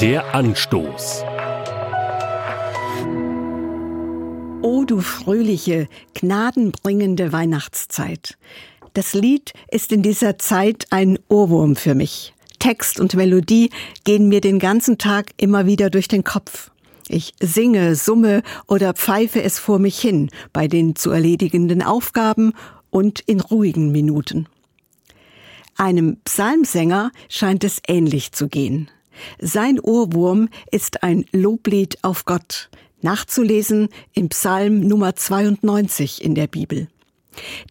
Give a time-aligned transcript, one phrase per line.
[0.00, 1.24] Der Anstoß.
[4.62, 8.38] O du fröhliche, gnadenbringende Weihnachtszeit.
[8.94, 12.32] Das Lied ist in dieser Zeit ein Ohrwurm für mich.
[12.58, 13.68] Text und Melodie
[14.04, 16.70] gehen mir den ganzen Tag immer wieder durch den Kopf.
[17.06, 22.54] Ich singe, summe oder pfeife es vor mich hin bei den zu erledigenden Aufgaben
[22.88, 24.46] und in ruhigen Minuten.
[25.76, 28.90] Einem Psalmsänger scheint es ähnlich zu gehen.
[29.40, 32.70] Sein Ohrwurm ist ein Loblied auf Gott,
[33.02, 36.88] nachzulesen im Psalm Nummer 92 in der Bibel.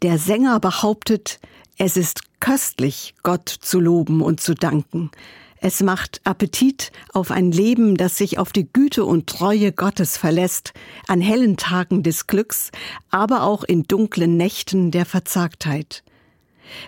[0.02, 1.40] Der Sänger behauptet,
[1.78, 5.12] es ist köstlich, Gott zu loben und zu danken.
[5.62, 10.74] Es macht Appetit auf ein Leben, das sich auf die Güte und Treue Gottes verlässt,
[11.08, 12.72] an hellen Tagen des Glücks,
[13.10, 16.04] aber auch in dunklen Nächten der Verzagtheit.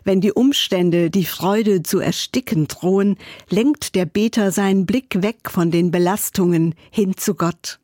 [0.03, 3.17] Wenn die Umstände die Freude zu ersticken drohen,
[3.49, 7.79] lenkt der Beter seinen Blick weg von den Belastungen hin zu Gott.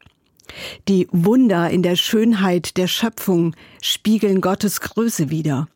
[0.87, 5.67] Die Wunder in der Schönheit der Schöpfung spiegeln Gottes Größe wider.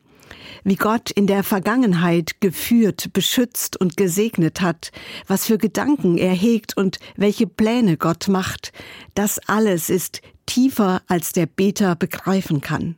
[0.64, 4.92] Wie Gott in der Vergangenheit geführt, beschützt und gesegnet hat,
[5.26, 8.72] was für Gedanken er hegt und welche Pläne Gott macht,
[9.14, 12.96] das alles ist tiefer als der Beter begreifen kann.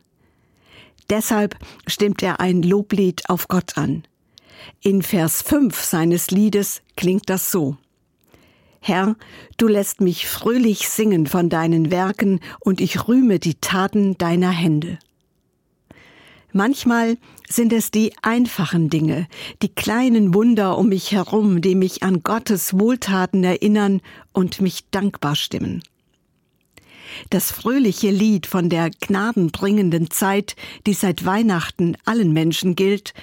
[1.09, 4.03] Deshalb stimmt er ein Loblied auf Gott an.
[4.81, 7.77] In Vers 5 seines Liedes klingt das so.
[8.81, 9.15] Herr,
[9.57, 14.99] du lässt mich fröhlich singen von deinen Werken und ich rühme die Taten deiner Hände.
[16.53, 17.17] Manchmal
[17.49, 19.27] sind es die einfachen Dinge,
[19.61, 25.35] die kleinen Wunder um mich herum, die mich an Gottes Wohltaten erinnern und mich dankbar
[25.35, 25.83] stimmen.
[27.29, 33.13] Das fröhliche Lied von der gnadenbringenden Zeit, die seit Weihnachten allen Menschen gilt,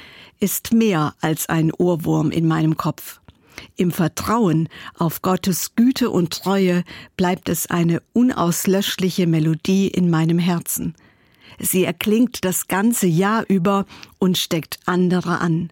[0.41, 3.21] ist mehr als ein Ohrwurm in meinem Kopf.
[3.77, 6.85] Im Vertrauen auf Gottes Güte und Treue
[7.17, 10.95] bleibt es eine unauslöschliche Melodie in meinem Herzen.
[11.59, 13.87] Sie erklingt das ganze Jahr über
[14.19, 15.71] und steckt andere an.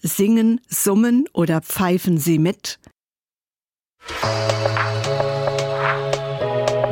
[0.00, 2.78] Singen, summen oder pfeifen Sie mit?